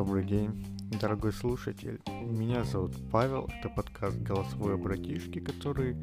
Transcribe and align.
Добрый 0.00 0.24
день, 0.24 0.64
дорогой 0.98 1.30
слушатель. 1.30 2.00
Меня 2.08 2.64
зовут 2.64 2.96
Павел. 3.12 3.50
Это 3.58 3.68
подкаст 3.68 4.16
«Голосовой 4.16 4.78
братишки», 4.78 5.40
который 5.40 5.94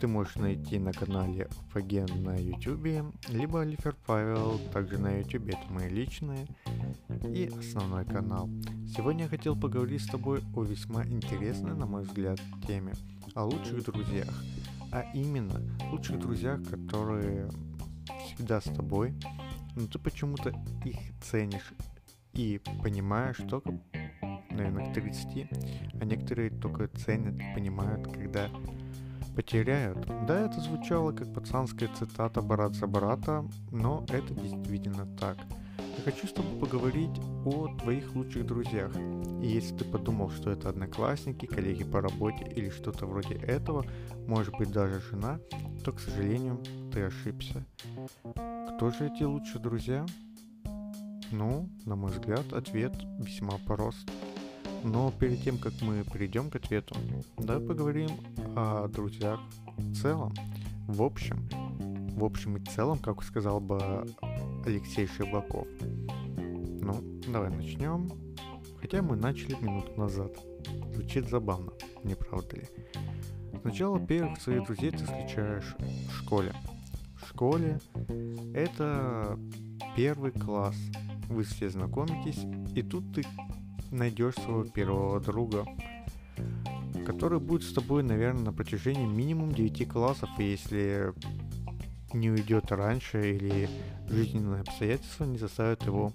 ты 0.00 0.06
можешь 0.06 0.34
найти 0.34 0.78
на 0.78 0.92
канале 0.92 1.48
Фаген 1.70 2.08
на 2.22 2.36
ютубе, 2.36 3.06
либо 3.28 3.62
Алифер 3.62 3.96
Павел, 4.04 4.60
также 4.70 4.98
на 4.98 5.20
ютубе, 5.20 5.54
это 5.54 5.72
мои 5.72 5.88
личные, 5.88 6.46
и 7.24 7.50
основной 7.58 8.04
канал. 8.04 8.50
Сегодня 8.94 9.22
я 9.22 9.30
хотел 9.30 9.58
поговорить 9.58 10.02
с 10.02 10.08
тобой 10.08 10.42
о 10.54 10.62
весьма 10.62 11.02
интересной, 11.06 11.74
на 11.74 11.86
мой 11.86 12.02
взгляд, 12.02 12.38
теме, 12.66 12.92
о 13.34 13.46
лучших 13.46 13.82
друзьях, 13.82 14.28
а 14.92 15.10
именно 15.14 15.62
лучших 15.90 16.18
друзьях, 16.18 16.62
которые 16.68 17.48
всегда 18.26 18.60
с 18.60 18.64
тобой, 18.64 19.14
но 19.74 19.86
ты 19.86 19.98
почему-то 19.98 20.52
их 20.84 20.98
ценишь 21.22 21.72
и 22.36 22.60
понимаешь 22.82 23.38
только, 23.48 23.78
наверное, 24.50 24.90
к 24.90 24.94
30, 24.94 25.48
а 26.00 26.04
некоторые 26.04 26.50
только 26.50 26.88
ценят 26.88 27.34
понимают, 27.54 28.06
когда 28.12 28.50
потеряют. 29.34 30.06
Да, 30.26 30.46
это 30.46 30.60
звучало 30.60 31.12
как 31.12 31.32
пацанская 31.32 31.88
цитата 31.94 32.40
«Брат 32.42 32.74
за 32.74 32.86
брата», 32.86 33.44
но 33.70 34.04
это 34.08 34.34
действительно 34.34 35.06
так. 35.18 35.38
Я 35.78 36.02
хочу 36.04 36.26
с 36.26 36.32
тобой 36.32 36.58
поговорить 36.60 37.18
о 37.46 37.68
твоих 37.78 38.14
лучших 38.14 38.46
друзьях. 38.46 38.94
И 39.42 39.46
если 39.46 39.76
ты 39.76 39.84
подумал, 39.84 40.30
что 40.30 40.50
это 40.50 40.68
одноклассники, 40.68 41.46
коллеги 41.46 41.84
по 41.84 42.02
работе 42.02 42.44
или 42.54 42.68
что-то 42.68 43.06
вроде 43.06 43.34
этого, 43.36 43.84
может 44.26 44.54
быть 44.56 44.70
даже 44.70 45.00
жена, 45.00 45.38
то, 45.84 45.92
к 45.92 46.00
сожалению, 46.00 46.62
ты 46.92 47.02
ошибся. 47.02 47.64
Кто 48.74 48.90
же 48.90 49.06
эти 49.06 49.22
лучшие 49.22 49.60
друзья? 49.60 50.04
Ну, 51.30 51.68
на 51.84 51.96
мой 51.96 52.12
взгляд, 52.12 52.52
ответ 52.52 52.94
весьма 53.18 53.58
прост. 53.66 54.08
Но 54.84 55.10
перед 55.10 55.42
тем, 55.42 55.58
как 55.58 55.72
мы 55.82 56.04
перейдем 56.04 56.50
к 56.50 56.56
ответу, 56.56 56.94
давай 57.36 57.66
поговорим 57.66 58.10
о 58.54 58.86
друзьях 58.88 59.40
в 59.76 59.94
целом. 59.94 60.32
В 60.86 61.02
общем, 61.02 61.48
в 62.16 62.24
общем 62.24 62.56
и 62.56 62.64
целом, 62.64 62.98
как 62.98 63.22
сказал 63.22 63.60
бы 63.60 64.06
Алексей 64.64 65.06
Шеблаков. 65.06 65.66
Ну, 65.80 67.20
давай 67.26 67.50
начнем. 67.50 68.08
Хотя 68.80 69.02
мы 69.02 69.16
начали 69.16 69.56
минуту 69.60 69.92
назад. 69.98 70.32
Звучит 70.94 71.28
забавно, 71.28 71.72
не 72.04 72.14
правда 72.14 72.56
ли? 72.56 72.68
Сначала 73.62 73.98
первых 73.98 74.40
своих 74.40 74.64
друзей 74.64 74.92
ты 74.92 74.98
встречаешь 74.98 75.74
в 75.80 76.12
школе. 76.12 76.54
В 77.20 77.28
школе 77.28 77.80
это 78.54 79.38
первый 79.96 80.30
класс. 80.30 80.76
Вы 81.28 81.44
все 81.44 81.68
знакомитесь, 81.70 82.44
и 82.74 82.82
тут 82.82 83.14
ты 83.14 83.24
найдешь 83.90 84.34
своего 84.34 84.64
первого 84.64 85.20
друга, 85.20 85.66
который 87.04 87.40
будет 87.40 87.62
с 87.62 87.72
тобой, 87.72 88.02
наверное, 88.02 88.44
на 88.44 88.52
протяжении 88.52 89.06
минимум 89.06 89.52
9 89.52 89.88
классов, 89.88 90.28
и 90.38 90.44
если 90.44 91.12
не 92.12 92.30
уйдет 92.30 92.72
раньше 92.72 93.36
или 93.36 93.68
жизненные 94.08 94.62
обстоятельства 94.62 95.24
не 95.24 95.38
заставят 95.38 95.84
его 95.84 96.12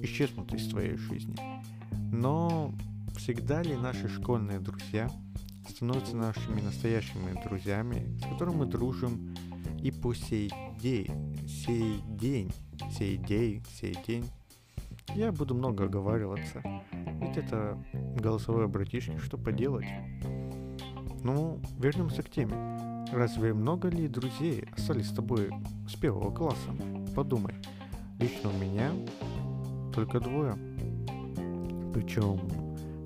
исчезнуть 0.00 0.52
из 0.54 0.68
твоей 0.68 0.96
жизни. 0.96 1.36
Но 2.12 2.72
всегда 3.16 3.62
ли 3.62 3.76
наши 3.76 4.08
школьные 4.08 4.60
друзья 4.60 5.10
становятся 5.68 6.16
нашими 6.16 6.60
настоящими 6.60 7.40
друзьями, 7.42 8.16
с 8.18 8.22
которыми 8.22 8.56
мы 8.56 8.66
дружим 8.66 9.34
и 9.82 9.90
по 9.90 10.14
сей 10.14 10.52
день, 10.80 11.36
сей 11.46 12.00
день, 12.08 12.52
сей 12.96 13.16
день, 13.16 13.62
сей 13.80 13.96
день. 14.06 14.24
Я 15.14 15.32
буду 15.32 15.54
много 15.54 15.84
оговариваться, 15.84 16.62
ведь 17.20 17.36
это 17.36 17.78
голосовое 18.16 18.66
братишки, 18.68 19.16
что 19.18 19.38
поделать. 19.38 19.86
Ну, 21.22 21.60
вернемся 21.78 22.22
к 22.22 22.30
теме. 22.30 23.06
Разве 23.12 23.54
много 23.54 23.88
ли 23.88 24.08
друзей 24.08 24.66
остались 24.76 25.08
с 25.08 25.14
тобой 25.14 25.50
с 25.88 25.94
первого 25.94 26.34
класса? 26.34 26.70
Подумай. 27.14 27.54
Лично 28.18 28.50
у 28.50 28.58
меня 28.58 28.90
только 29.94 30.20
двое. 30.20 30.56
Причем 31.92 32.40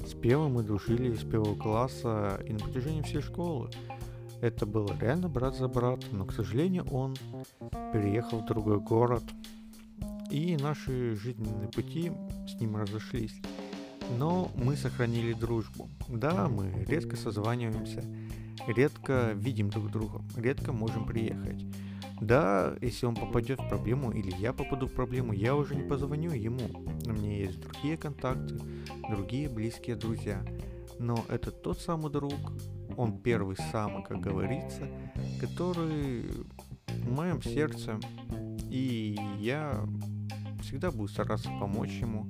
с 0.06 0.14
первым 0.14 0.54
мы 0.54 0.62
дружили 0.62 1.14
с 1.14 1.22
первого 1.22 1.54
класса 1.54 2.40
и 2.46 2.52
на 2.52 2.58
протяжении 2.58 3.02
всей 3.02 3.20
школы. 3.20 3.70
Это 4.40 4.64
было 4.64 4.96
реально 5.00 5.28
брат 5.28 5.56
за 5.56 5.68
брат, 5.68 6.00
но, 6.12 6.24
к 6.24 6.32
сожалению, 6.32 6.86
он 6.90 7.16
переехал 7.92 8.40
в 8.40 8.46
другой 8.46 8.80
город, 8.80 9.24
и 10.30 10.56
наши 10.56 11.16
жизненные 11.16 11.68
пути 11.68 12.12
с 12.46 12.60
ним 12.60 12.76
разошлись. 12.76 13.40
Но 14.18 14.50
мы 14.56 14.76
сохранили 14.76 15.32
дружбу. 15.32 15.88
Да, 16.08 16.48
мы 16.48 16.84
редко 16.86 17.16
созваниваемся, 17.16 18.02
редко 18.66 19.32
видим 19.34 19.70
друг 19.70 19.90
друга, 19.90 20.22
редко 20.36 20.72
можем 20.72 21.06
приехать. 21.06 21.64
Да, 22.20 22.74
если 22.80 23.06
он 23.06 23.14
попадет 23.14 23.60
в 23.60 23.68
проблему 23.68 24.10
или 24.10 24.34
я 24.38 24.52
попаду 24.52 24.86
в 24.86 24.92
проблему, 24.92 25.32
я 25.32 25.54
уже 25.54 25.76
не 25.76 25.86
позвоню 25.88 26.32
ему. 26.32 26.66
У 27.06 27.12
меня 27.12 27.36
есть 27.36 27.60
другие 27.60 27.96
контакты, 27.96 28.58
другие 29.08 29.48
близкие 29.48 29.94
друзья. 29.94 30.44
Но 30.98 31.24
это 31.28 31.52
тот 31.52 31.78
самый 31.78 32.10
друг, 32.10 32.34
он 32.96 33.18
первый 33.18 33.56
самый, 33.70 34.02
как 34.02 34.20
говорится, 34.20 34.88
который 35.40 36.24
в 36.88 37.12
моем 37.12 37.40
сердце. 37.40 38.00
И 38.68 39.16
я 39.38 39.86
всегда 40.68 40.90
буду 40.90 41.08
стараться 41.08 41.48
помочь 41.58 41.92
ему, 41.92 42.28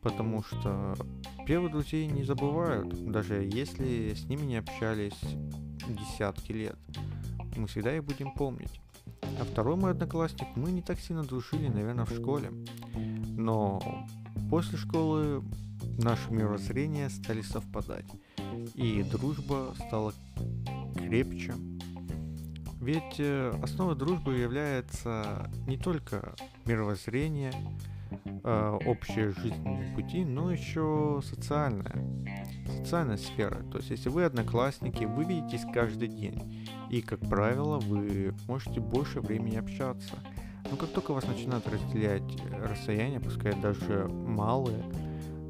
потому 0.00 0.42
что 0.42 0.96
первые 1.46 1.70
друзей 1.70 2.06
не 2.06 2.24
забывают, 2.24 3.10
даже 3.10 3.42
если 3.42 4.14
с 4.14 4.24
ними 4.24 4.46
не 4.46 4.56
общались 4.56 5.18
десятки 5.86 6.52
лет. 6.52 6.78
Мы 7.56 7.66
всегда 7.66 7.94
их 7.94 8.04
будем 8.04 8.32
помнить. 8.32 8.80
А 9.38 9.44
второй 9.44 9.76
мой 9.76 9.90
одноклассник, 9.90 10.48
мы 10.56 10.72
не 10.72 10.80
так 10.80 10.98
сильно 10.98 11.22
дружили, 11.24 11.68
наверное, 11.68 12.06
в 12.06 12.10
школе. 12.10 12.50
Но 13.36 14.06
после 14.48 14.78
школы 14.78 15.44
наши 15.98 16.32
мировоззрения 16.32 17.10
стали 17.10 17.42
совпадать. 17.42 18.06
И 18.74 19.02
дружба 19.02 19.74
стала 19.86 20.14
крепче. 20.96 21.52
Ведь 22.84 23.18
э, 23.18 23.50
основой 23.62 23.96
дружбы 23.96 24.36
является 24.36 25.50
не 25.66 25.78
только 25.78 26.34
мировоззрение, 26.66 27.50
э, 28.44 28.78
общие 28.84 29.30
жизненные 29.30 29.94
пути, 29.94 30.22
но 30.22 30.52
еще 30.52 31.22
социальная, 31.24 31.94
социальная 32.76 33.16
сфера. 33.16 33.62
То 33.72 33.78
есть, 33.78 33.88
если 33.88 34.10
вы 34.10 34.24
одноклассники, 34.24 35.04
вы 35.04 35.24
видитесь 35.24 35.64
каждый 35.72 36.08
день, 36.08 36.68
и, 36.90 37.00
как 37.00 37.20
правило, 37.20 37.78
вы 37.78 38.34
можете 38.48 38.80
больше 38.80 39.22
времени 39.22 39.56
общаться. 39.56 40.18
Но 40.70 40.76
как 40.76 40.90
только 40.90 41.14
вас 41.14 41.26
начинают 41.26 41.66
разделять 41.66 42.36
расстояние, 42.62 43.18
пускай 43.18 43.58
даже 43.58 44.08
малые, 44.08 44.84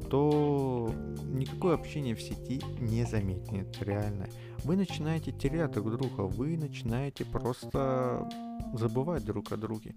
то 0.09 0.89
никакое 1.35 1.75
общение 1.75 2.15
в 2.15 2.21
сети 2.21 2.61
не 2.79 3.05
заметнет, 3.05 3.77
реально. 3.81 4.27
Вы 4.63 4.75
начинаете 4.77 5.31
терять 5.31 5.71
друг 5.71 5.91
друга, 5.91 6.21
вы 6.21 6.57
начинаете 6.57 7.25
просто 7.25 8.27
забывать 8.73 9.23
друг 9.25 9.51
о 9.51 9.57
друге. 9.57 9.95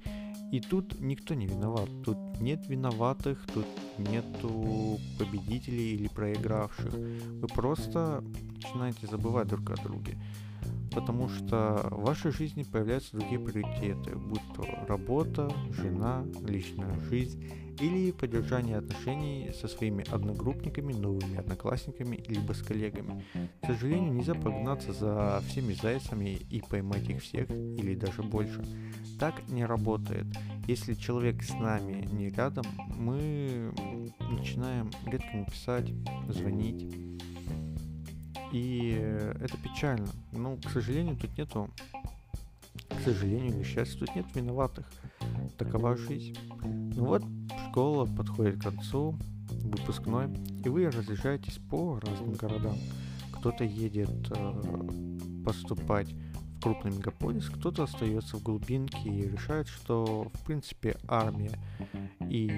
И 0.52 0.60
тут 0.60 1.00
никто 1.00 1.34
не 1.34 1.46
виноват. 1.46 1.88
Тут 2.04 2.18
нет 2.40 2.66
виноватых, 2.68 3.46
тут 3.52 3.66
нету 3.98 4.98
победителей 5.18 5.94
или 5.94 6.08
проигравших. 6.08 6.92
Вы 6.92 7.46
просто 7.48 8.24
начинаете 8.54 9.06
забывать 9.06 9.48
друг 9.48 9.70
о 9.70 9.82
друге. 9.82 10.18
Потому 10.92 11.28
что 11.28 11.88
в 11.90 12.02
вашей 12.04 12.30
жизни 12.30 12.62
появляются 12.62 13.16
другие 13.16 13.38
приоритеты, 13.38 14.16
будь 14.16 14.42
то 14.58 14.86
работа, 14.86 15.50
жена, 15.70 16.24
личная 16.46 16.98
жизнь 17.02 17.44
или 17.80 18.10
поддержание 18.10 18.78
отношений 18.78 19.52
со 19.52 19.68
своими 19.68 20.04
одногруппниками, 20.10 20.92
новыми 20.92 21.36
одноклассниками, 21.36 22.16
либо 22.26 22.52
с 22.52 22.62
коллегами. 22.62 23.24
К 23.62 23.66
сожалению, 23.66 24.12
нельзя 24.14 24.34
погнаться 24.34 24.92
за 24.92 25.42
всеми 25.48 25.74
зайцами 25.74 26.30
и 26.50 26.60
поймать 26.60 27.08
их 27.08 27.22
всех 27.22 27.48
или 27.50 27.94
даже 27.94 28.22
больше. 28.22 28.64
Так 29.20 29.48
не 29.48 29.64
работает. 29.64 30.26
Если 30.66 30.94
человек 30.94 31.42
с 31.42 31.54
нами 31.54 32.06
не 32.12 32.30
рядом, 32.30 32.64
мы 32.96 33.72
начинаем 34.18 34.90
редко 35.06 35.36
написать, 35.36 35.88
звонить. 36.28 36.84
И 38.52 38.90
это 39.40 39.56
печально. 39.58 40.08
Но, 40.32 40.56
к 40.56 40.70
сожалению, 40.70 41.16
тут 41.16 41.36
нету, 41.36 41.70
к 42.98 43.00
сожалению 43.00 43.54
или 43.54 43.62
счастью, 43.62 44.00
тут 44.00 44.16
нет 44.16 44.26
виноватых. 44.34 44.86
Такова 45.56 45.96
жизнь. 45.96 46.36
Ну 46.62 47.04
вот, 47.04 47.22
школа 47.68 48.06
подходит 48.06 48.58
к 48.58 48.64
концу, 48.64 49.16
выпускной, 49.50 50.28
и 50.64 50.68
вы 50.68 50.90
разъезжаетесь 50.90 51.58
по 51.70 52.00
разным 52.00 52.32
городам. 52.32 52.76
Кто-то 53.32 53.62
едет 53.64 54.10
э, 54.30 54.88
поступать 55.44 56.12
в 56.12 56.60
крупный 56.60 56.90
мегаполис, 56.90 57.48
кто-то 57.48 57.84
остается 57.84 58.36
в 58.36 58.42
глубинке 58.42 59.08
и 59.08 59.28
решает, 59.28 59.68
что 59.68 60.28
в 60.34 60.44
принципе 60.44 60.96
армия 61.06 61.56
и 62.28 62.48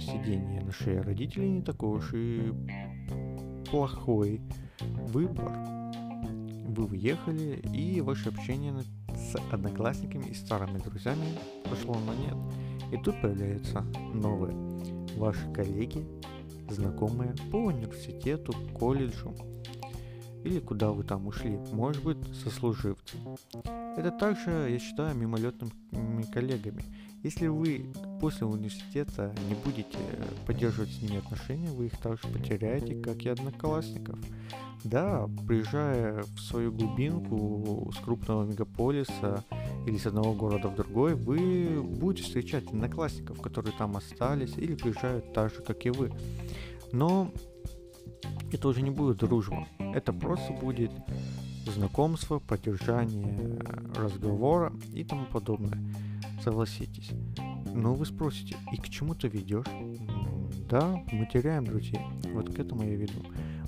сидение 0.00 0.60
на 0.60 0.72
шее 0.72 1.00
родителей 1.00 1.48
не 1.48 1.62
такой 1.62 1.98
уж 1.98 2.12
и 2.12 2.52
плохой 3.70 4.42
выбор. 4.80 5.50
Вы 6.68 6.86
уехали, 6.86 7.60
и 7.74 8.00
ваше 8.02 8.28
общение 8.28 8.72
с 9.22 9.36
одноклассниками 9.52 10.26
и 10.26 10.34
старыми 10.34 10.78
друзьями 10.78 11.24
пошло 11.68 11.94
на 11.94 12.14
нет. 12.14 12.36
И 12.92 12.96
тут 13.02 13.20
появляются 13.22 13.82
новые 14.12 14.54
ваши 15.16 15.50
коллеги, 15.52 16.06
знакомые 16.68 17.34
по 17.50 17.56
университету, 17.56 18.54
колледжу, 18.78 19.34
или 20.44 20.60
куда 20.60 20.90
вы 20.90 21.04
там 21.04 21.26
ушли, 21.26 21.58
может 21.72 22.02
быть, 22.02 22.18
сослуживцы. 22.42 23.16
Это 23.96 24.10
также, 24.10 24.68
я 24.70 24.78
считаю, 24.78 25.14
мимолетными 25.14 26.22
коллегами. 26.32 26.82
Если 27.22 27.46
вы 27.46 27.86
после 28.20 28.46
университета 28.46 29.32
не 29.48 29.54
будете 29.54 29.98
поддерживать 30.46 30.90
с 30.90 31.02
ними 31.02 31.18
отношения, 31.18 31.68
вы 31.68 31.86
их 31.86 31.96
также 31.98 32.26
потеряете, 32.26 33.00
как 33.00 33.22
и 33.22 33.28
одноклассников. 33.28 34.18
Да, 34.82 35.28
приезжая 35.46 36.22
в 36.22 36.40
свою 36.40 36.72
глубинку 36.72 37.92
с 37.94 38.02
крупного 38.02 38.44
мегаполиса 38.44 39.44
или 39.86 39.96
с 39.96 40.06
одного 40.06 40.34
города 40.34 40.68
в 40.68 40.74
другой, 40.74 41.14
вы 41.14 41.80
будете 41.80 42.24
встречать 42.24 42.66
одноклассников, 42.66 43.40
которые 43.40 43.72
там 43.78 43.96
остались 43.96 44.56
или 44.56 44.74
приезжают 44.74 45.32
так 45.32 45.54
же, 45.54 45.62
как 45.62 45.86
и 45.86 45.90
вы. 45.90 46.10
Но 46.90 47.30
это 48.54 48.68
уже 48.68 48.82
не 48.82 48.90
будет 48.90 49.18
дружба. 49.18 49.66
Это 49.78 50.12
просто 50.12 50.52
будет 50.52 50.92
знакомство, 51.66 52.38
поддержание 52.38 53.58
разговора 53.96 54.72
и 54.92 55.04
тому 55.04 55.26
подобное. 55.26 55.78
Согласитесь. 56.42 57.10
Но 57.74 57.94
вы 57.94 58.04
спросите, 58.04 58.56
и 58.72 58.76
к 58.76 58.88
чему 58.88 59.14
ты 59.14 59.28
ведешь? 59.28 59.66
Да, 60.68 61.02
мы 61.12 61.26
теряем 61.26 61.64
друзей. 61.64 62.00
Вот 62.32 62.54
к 62.54 62.58
этому 62.58 62.82
я 62.82 62.96
веду. 62.96 63.24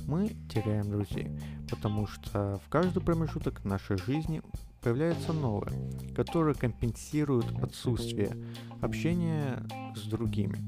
Мы 0.07 0.37
теряем 0.51 0.91
друзей, 0.91 1.31
потому 1.71 2.07
что 2.07 2.61
в 2.65 2.69
каждый 2.69 3.03
промежуток 3.03 3.65
нашей 3.65 3.97
жизни 3.97 4.43
появляется 4.83 5.33
новое, 5.33 5.73
которое 6.15 6.55
компенсирует 6.55 7.47
отсутствие 7.63 8.37
общения 8.83 9.63
с 9.97 10.03
другими. 10.03 10.59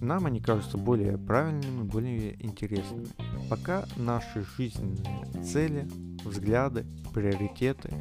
Нам 0.00 0.26
они 0.26 0.40
кажутся 0.40 0.76
более 0.76 1.16
правильными, 1.18 1.82
более 1.82 2.34
интересными. 2.44 3.06
Пока 3.48 3.84
наши 3.96 4.44
жизненные 4.56 5.42
цели, 5.42 5.88
взгляды, 6.24 6.84
приоритеты 7.12 7.94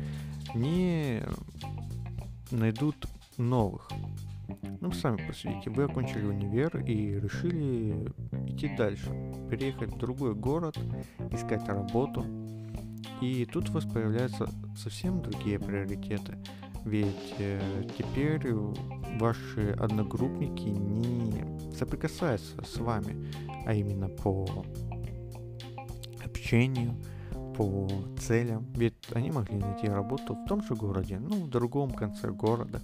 не 0.56 1.24
найдут 2.52 3.08
новых. 3.38 3.90
Ну, 4.82 4.92
сами 4.92 5.26
посудите, 5.26 5.70
вы 5.70 5.84
окончили 5.84 6.26
универ 6.26 6.78
и 6.78 7.20
решили 7.20 8.12
идти 8.48 8.76
дальше, 8.76 9.10
переехать 9.50 9.94
в 9.94 9.98
другой 9.98 10.36
город, 10.36 10.78
искать 11.32 11.68
работу. 11.68 12.26
И 13.22 13.46
тут 13.46 13.70
у 13.70 13.74
вас 13.74 13.86
появляются 13.86 14.50
совсем 14.76 15.22
другие 15.22 15.60
приоритеты. 15.60 16.38
Ведь 16.86 17.36
э, 17.40 17.84
теперь 17.98 18.54
ваши 19.20 19.72
одногруппники 19.80 20.68
не 20.68 21.44
соприкасаются 21.74 22.62
с 22.64 22.78
вами, 22.78 23.32
а 23.66 23.74
именно 23.74 24.10
по 24.10 24.66
общению, 26.26 26.96
по 27.56 27.88
целям. 28.20 28.66
Ведь 28.76 28.96
они 29.14 29.32
могли 29.32 29.58
найти 29.58 29.88
работу 29.88 30.36
в 30.36 30.46
том 30.48 30.62
же 30.64 30.76
городе, 30.76 31.20
ну, 31.20 31.46
в 31.46 31.50
другом 31.50 31.92
конце 31.92 32.30
города. 32.30 32.82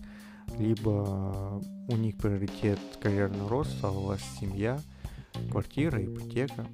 Либо 0.57 1.62
у 1.88 1.96
них 1.96 2.18
приоритет 2.18 2.80
карьерный 3.01 3.48
рост, 3.48 3.78
а 3.84 3.92
у 3.92 4.06
вас 4.06 4.22
семья, 4.40 4.80
квартира, 5.51 6.04
ипотека 6.04 6.66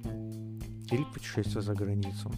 или 0.90 1.04
путешествие 1.12 1.62
за 1.62 1.74
границу. 1.74 2.30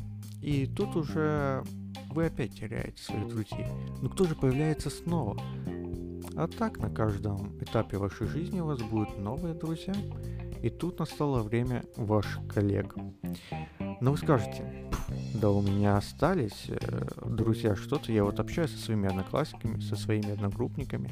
И 0.42 0.66
тут 0.66 0.96
уже 0.96 1.62
вы 2.10 2.26
опять 2.26 2.58
теряете 2.58 3.02
своих 3.02 3.28
друзей. 3.28 3.66
Но 4.02 4.08
кто 4.08 4.24
же 4.24 4.34
появляется 4.34 4.90
снова? 4.90 5.40
А 6.36 6.46
так 6.46 6.78
на 6.78 6.90
каждом 6.90 7.58
этапе 7.60 7.98
вашей 7.98 8.26
жизни 8.26 8.60
у 8.60 8.66
вас 8.66 8.80
будут 8.80 9.18
новые 9.18 9.54
друзья. 9.54 9.94
И 10.62 10.70
тут 10.70 10.98
настало 10.98 11.42
время 11.42 11.84
ваших 11.96 12.46
коллег. 12.48 12.94
Но 14.00 14.12
вы 14.12 14.16
скажете, 14.16 14.90
да 15.34 15.50
у 15.50 15.62
меня 15.62 15.96
остались 15.96 16.66
э, 16.68 16.76
друзья 17.24 17.76
что-то, 17.76 18.12
я 18.12 18.24
вот 18.24 18.40
общаюсь 18.40 18.70
со 18.72 18.78
своими 18.78 19.08
одноклассниками, 19.08 19.80
со 19.80 19.96
своими 19.96 20.32
одногруппниками. 20.32 21.10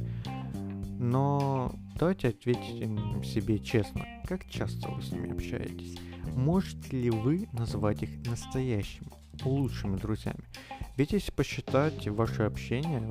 Но 0.98 1.72
давайте 1.98 2.28
ответим 2.28 3.22
себе 3.22 3.58
честно, 3.58 4.04
как 4.26 4.48
часто 4.48 4.88
вы 4.88 5.02
с 5.02 5.12
ними 5.12 5.32
общаетесь? 5.32 5.98
Можете 6.34 6.96
ли 6.96 7.10
вы 7.10 7.48
назвать 7.52 8.02
их 8.02 8.26
настоящими, 8.26 9.08
лучшими 9.44 9.96
друзьями? 9.96 10.44
Ведь 10.96 11.12
если 11.12 11.30
посчитать 11.30 12.08
ваше 12.08 12.44
общение, 12.44 13.02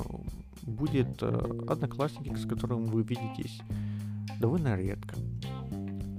будет 0.63 1.21
э, 1.21 1.65
одноклассники, 1.67 2.35
с 2.35 2.47
которым 2.47 2.85
вы 2.85 3.03
видитесь 3.03 3.59
довольно 4.39 4.75
редко. 4.75 5.15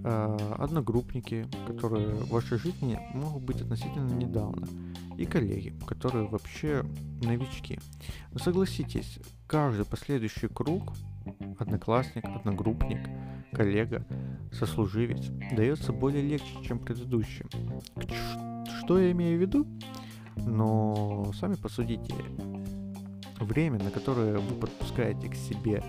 Э, 0.05 0.55
одногруппники, 0.59 1.47
которые 1.67 2.09
в 2.09 2.29
вашей 2.29 2.59
жизни 2.59 2.99
могут 3.13 3.43
быть 3.43 3.61
относительно 3.61 4.13
недавно. 4.13 4.69
И 5.19 5.25
коллеги, 5.25 5.75
которые 5.87 6.29
вообще 6.29 6.85
новички. 7.23 7.81
Но 8.33 8.39
согласитесь, 8.39 9.19
каждый 9.49 9.85
последующий 9.85 10.49
круг, 10.49 10.93
одноклассник, 11.59 12.25
одногруппник, 12.25 13.01
коллега, 13.53 14.05
сослуживец, 14.53 15.29
дается 15.57 15.93
более 15.93 16.23
легче, 16.23 16.63
чем 16.63 16.79
предыдущий. 16.79 17.45
Что 18.81 18.99
я 18.99 19.13
имею 19.13 19.39
в 19.39 19.41
виду? 19.41 19.67
Но 20.37 21.33
сами 21.39 21.55
посудите, 21.55 22.15
время, 23.41 23.83
на 23.83 23.91
которое 23.91 24.39
вы 24.39 24.55
подпускаете 24.55 25.29
к 25.29 25.35
себе 25.35 25.83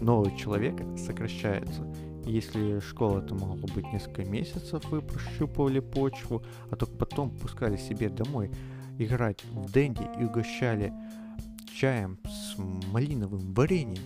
нового 0.00 0.36
человека, 0.36 0.84
сокращается. 0.96 1.86
Если 2.26 2.80
школа 2.80 3.20
это 3.20 3.34
могло 3.34 3.68
быть 3.74 3.92
несколько 3.92 4.24
месяцев, 4.24 4.82
вы 4.90 5.02
прощупывали 5.02 5.80
почву, 5.80 6.42
а 6.70 6.76
только 6.76 6.94
потом 6.94 7.30
пускали 7.30 7.76
себе 7.76 8.08
домой 8.08 8.50
играть 8.98 9.44
в 9.44 9.70
Дэнди 9.70 10.06
и 10.20 10.24
угощали 10.24 10.92
чаем 11.74 12.18
с 12.24 12.56
малиновым 12.92 13.52
вареньем, 13.52 14.02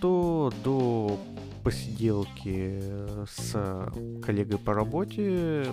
то 0.00 0.52
до 0.64 1.18
посиделки 1.64 2.80
с 3.26 3.92
коллегой 4.22 4.58
по 4.58 4.74
работе 4.74 5.66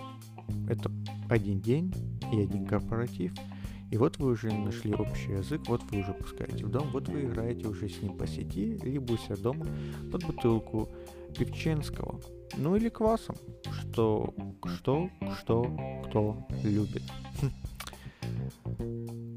это 0.69 0.91
один 1.29 1.59
день 1.59 1.93
и 2.31 2.41
один 2.41 2.65
корпоратив– 2.65 3.33
и 3.91 3.97
вот 3.97 4.17
вы 4.17 4.31
уже 4.31 4.51
нашли 4.51 4.93
общий 4.93 5.31
язык, 5.31 5.61
вот 5.67 5.81
вы 5.91 5.99
уже 5.99 6.13
пускаете 6.13 6.65
в 6.65 6.69
дом, 6.69 6.89
вот 6.91 7.07
вы 7.07 7.25
играете 7.25 7.67
уже 7.67 7.87
с 7.87 8.01
ним 8.01 8.17
по 8.17 8.25
сети, 8.25 8.79
либо 8.83 9.13
у 9.13 9.17
себя 9.17 9.35
дома 9.37 9.65
под 10.11 10.25
бутылку 10.25 10.89
певченского, 11.37 12.19
ну 12.57 12.75
или 12.75 12.89
квасом, 12.89 13.35
что, 13.71 14.33
что, 14.65 15.09
что, 15.39 16.01
кто 16.07 16.37
любит. 16.63 17.03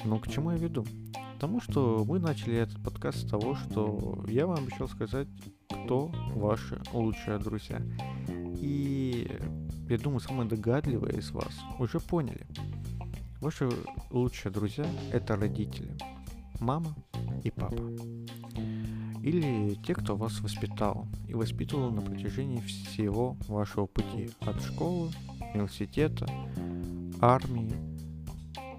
Ну, 0.05 0.19
к 0.21 0.29
чему 0.29 0.53
я 0.53 0.57
веду? 0.57 0.87
Потому 1.39 1.61
что 1.61 2.05
мы 2.05 2.19
начали 2.19 2.57
этот 2.57 2.83
подкаст 2.83 3.19
с 3.19 3.31
того, 3.31 3.55
что 3.55 4.25
я 4.27 4.47
вам 4.49 4.65
обещал 4.65 4.89
сказать, 4.89 5.29
кто 5.69 6.11
ваши 6.35 6.83
лучшие 6.93 7.39
друзья. 7.39 7.81
И 8.61 9.31
я 9.89 9.99
думаю, 9.99 10.19
самые 10.19 10.49
догадливые 10.49 11.19
из 11.19 11.31
вас 11.31 11.55
уже 11.79 12.01
поняли, 12.01 12.45
Ваши 13.41 13.71
лучшие 14.11 14.51
друзья– 14.51 14.85
это 15.13 15.37
родители, 15.37 15.97
мама 16.59 16.93
и 17.45 17.53
папа. 17.53 17.81
Или 19.23 19.77
те, 19.87 19.95
кто 19.95 20.17
вас 20.17 20.41
воспитал 20.41 21.07
и 21.29 21.35
воспитывал 21.35 21.93
на 21.93 22.03
протяжении 22.03 22.59
всего 22.63 23.37
вашего 23.47 23.87
пути 23.87 24.31
от 24.41 24.61
школы, 24.61 25.13
университета, 25.55 26.29
армии 27.21 27.73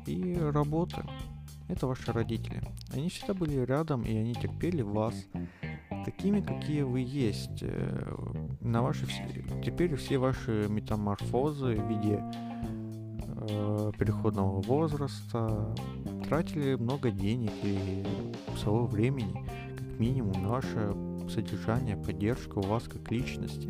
и 0.05 0.33
работы. 0.33 1.03
Это 1.69 1.85
ваши 1.85 2.11
родители. 2.11 2.61
Они 2.91 3.09
всегда 3.09 3.35
были 3.35 3.59
рядом, 3.59 4.01
и 4.01 4.15
они 4.15 4.33
терпели 4.33 4.81
вас 4.81 5.13
такими, 6.03 6.41
какие 6.41 6.81
вы 6.81 7.01
есть. 7.01 7.61
Э, 7.61 8.11
на 8.59 8.81
ваши, 8.81 9.05
теперь 9.63 9.95
все 9.95 10.17
ваши 10.17 10.65
метаморфозы 10.67 11.75
в 11.75 11.87
виде 11.87 12.23
э, 13.51 13.91
переходного 13.99 14.61
возраста 14.61 15.75
тратили 16.27 16.73
много 16.73 17.11
денег 17.11 17.51
и 17.61 18.03
своего 18.57 18.87
времени, 18.87 19.33
как 19.77 19.99
минимум, 19.99 20.41
на 20.41 20.49
ваше 20.49 20.95
содержание, 21.29 21.97
поддержку 21.97 22.61
вас 22.61 22.83
как 22.85 23.11
личности. 23.11 23.69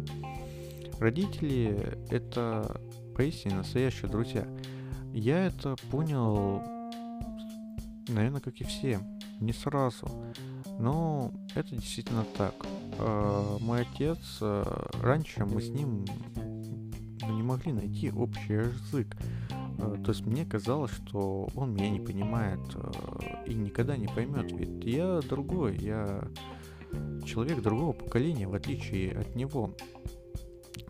Родители— 0.99 1.97
это 2.09 2.79
поистине 3.17 3.55
настоящие 3.55 4.09
друзья. 4.09 4.47
Я 5.13 5.47
это 5.47 5.75
понял 5.91 6.78
наверное, 8.09 8.41
как 8.41 8.55
и 8.55 8.63
все, 8.63 8.99
не 9.39 9.53
сразу. 9.53 10.07
Но 10.79 11.31
это 11.55 11.75
действительно 11.75 12.25
так. 12.37 12.53
Э, 12.97 13.57
мой 13.59 13.81
отец, 13.81 14.39
э, 14.41 14.63
раньше 15.01 15.45
мы 15.45 15.61
с 15.61 15.69
ним 15.69 16.05
ну, 17.21 17.35
не 17.35 17.43
могли 17.43 17.73
найти 17.73 18.11
общий 18.11 18.53
язык. 18.53 19.15
Э, 19.77 19.95
то 20.03 20.11
есть 20.11 20.25
мне 20.25 20.45
казалось, 20.45 20.91
что 20.91 21.49
он 21.55 21.73
меня 21.73 21.89
не 21.89 21.99
понимает 21.99 22.59
и 23.45 23.53
никогда 23.53 23.97
не 23.97 24.07
поймет, 24.07 24.51
ведь 24.51 24.83
я 24.85 25.21
другой, 25.21 25.77
я 25.77 26.27
человек 27.25 27.61
другого 27.61 27.93
поколения, 27.93 28.47
в 28.47 28.53
отличие 28.53 29.17
от 29.17 29.35
него. 29.35 29.75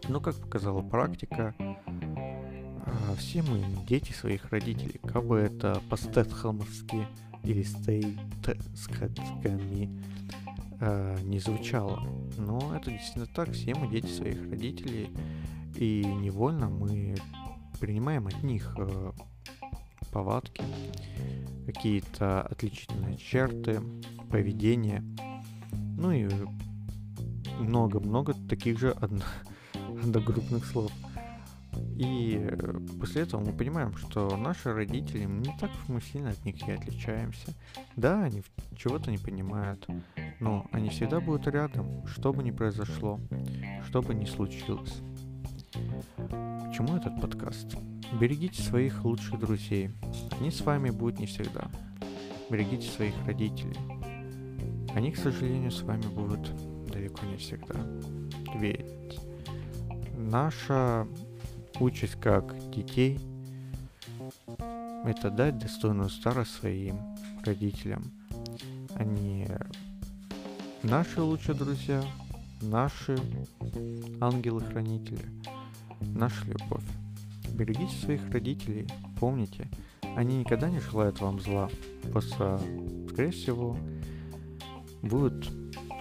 Но, 0.07 0.19
как 0.19 0.35
показала 0.35 0.81
практика, 0.81 1.55
все 3.19 3.43
мы 3.43 3.61
дети 3.85 4.13
своих 4.13 4.51
родителей, 4.51 4.99
как 5.03 5.25
бы 5.25 5.37
это 5.37 5.81
по-стэтхэмовски 5.89 7.07
или 7.43 7.63
стейтсками 7.63 9.89
э, 10.79 11.17
не 11.23 11.39
звучало. 11.39 11.99
Но 12.37 12.73
это 12.75 12.91
действительно 12.91 13.27
так, 13.27 13.51
все 13.51 13.75
мы 13.75 13.89
дети 13.89 14.07
своих 14.07 14.41
родителей, 14.49 15.09
и 15.75 16.05
невольно 16.05 16.69
мы 16.69 17.17
принимаем 17.79 18.27
от 18.27 18.41
них 18.41 18.73
э, 18.77 19.11
повадки, 20.11 20.63
какие-то 21.65 22.43
отличительные 22.43 23.17
черты, 23.17 23.81
поведение, 24.31 25.03
ну 25.97 26.11
и 26.11 26.29
много-много 27.59 28.33
таких 28.47 28.79
же 28.79 28.91
одно, 28.91 29.25
одногруппных 30.03 30.65
слов. 30.65 30.91
И 31.97 32.49
после 32.99 33.23
этого 33.23 33.41
мы 33.41 33.53
понимаем, 33.53 33.95
что 33.95 34.35
наши 34.37 34.73
родители, 34.73 35.25
не 35.25 35.55
так 35.59 35.69
уж 35.71 35.89
мы 35.89 36.01
сильно 36.01 36.29
от 36.29 36.43
них 36.45 36.67
и 36.67 36.71
отличаемся. 36.71 37.53
Да, 37.95 38.23
они 38.23 38.43
чего-то 38.75 39.11
не 39.11 39.17
понимают, 39.17 39.85
но 40.39 40.65
они 40.71 40.89
всегда 40.89 41.19
будут 41.19 41.47
рядом, 41.47 42.05
что 42.07 42.33
бы 42.33 42.43
ни 42.43 42.51
произошло, 42.51 43.19
что 43.87 44.01
бы 44.01 44.13
ни 44.13 44.25
случилось. 44.25 45.01
Почему 46.67 46.95
этот 46.95 47.19
подкаст? 47.21 47.75
Берегите 48.19 48.61
своих 48.61 49.03
лучших 49.03 49.39
друзей. 49.39 49.91
Они 50.39 50.49
с 50.51 50.61
вами 50.61 50.89
будут 50.89 51.19
не 51.19 51.25
всегда. 51.25 51.69
Берегите 52.49 52.89
своих 52.89 53.13
родителей. 53.25 53.77
Они, 54.95 55.11
к 55.11 55.17
сожалению, 55.17 55.71
с 55.71 55.83
вами 55.83 56.07
будут 56.07 56.51
далеко 56.87 57.25
не 57.25 57.37
всегда. 57.37 57.75
Ведь 58.55 59.19
наша 60.17 61.07
участь 61.79 62.19
как 62.19 62.55
детей– 62.71 63.19
это 65.05 65.31
дать 65.31 65.57
достойную 65.57 66.09
старость 66.09 66.51
своим 66.51 66.99
родителям. 67.43 68.03
Они 68.95 69.47
наши 70.83 71.21
лучшие 71.21 71.55
друзья, 71.55 72.03
наши 72.61 73.17
ангелы-хранители, 74.19 75.25
наша 76.01 76.45
любовь. 76.45 76.83
Берегите 77.53 77.95
своих 77.95 78.29
родителей, 78.29 78.87
помните, 79.19 79.67
они 80.15 80.37
никогда 80.39 80.69
не 80.69 80.79
желают 80.79 81.19
вам 81.21 81.39
зла, 81.39 81.69
просто, 82.11 82.59
скорее 83.11 83.31
всего, 83.31 83.77
будут 85.01 85.49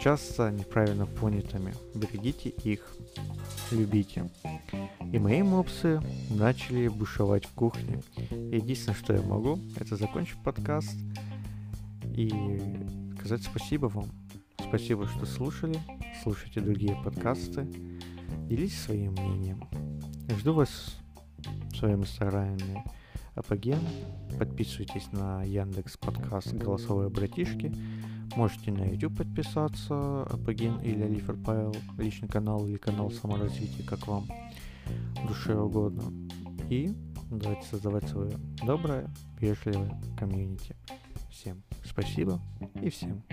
часто 0.01 0.51
неправильно 0.51 1.07
понятыми. 1.07 1.75
Берегите 1.95 2.51
их, 2.51 2.95
любите. 3.71 4.31
И 5.13 5.19
мои 5.19 5.43
мопсы 5.43 6.01
начали 6.31 6.89
бушевать 6.89 7.45
в 7.45 7.53
кухне. 7.53 8.03
Единственное, 8.31 8.97
что 8.97 9.15
я 9.15 9.23
могу, 9.23 9.59
это 9.77 9.97
закончить 9.97 10.43
подкаст 10.43 10.97
и 12.05 12.33
сказать 13.19 13.43
спасибо 13.43 13.87
вам. 13.87 14.07
Спасибо, 14.69 15.07
что 15.07 15.25
слушали, 15.25 15.79
слушайте 16.23 16.61
другие 16.61 16.97
подкасты, 17.03 17.67
делитесь 18.49 18.81
своим 18.81 19.13
мнением. 19.13 19.67
Жду 20.39 20.53
вас 20.53 20.97
в 21.73 21.77
своем 21.77 22.03
инстаграме 22.03 22.85
Апоген. 23.35 23.81
Подписывайтесь 24.39 25.11
на 25.13 25.43
Яндекс 25.43 25.97
подкаст 25.97 26.53
«Голосовые 26.53 27.09
братишки». 27.09 27.73
Можете 28.39 28.71
на 28.71 28.85
YouTube 28.85 29.17
подписаться, 29.17 30.23
Апоген 30.23 30.79
или 30.79 31.03
Алифер 31.03 31.37
Павел, 31.45 31.75
личный 31.99 32.29
канал 32.29 32.69
или 32.69 32.77
канал 32.77 33.11
саморазвития, 33.11 33.85
как 33.85 34.07
вам 34.07 34.29
душе 35.27 35.57
угодно. 35.57 36.05
И 36.71 36.95
давайте 37.33 37.67
создавать 37.67 38.09
свое 38.09 38.31
доброе, 38.65 39.11
вежливое 39.41 40.01
комьюнити. 40.17 40.77
Всем 41.33 41.65
спасибо 41.85 42.41
и 42.81 42.91
всем 42.91 43.25